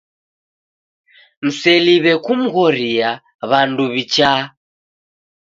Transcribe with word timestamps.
Mseliwe 1.45 2.11
kumghoria 2.23 3.09
W'andu 3.49 3.85
wichaa. 3.93 4.41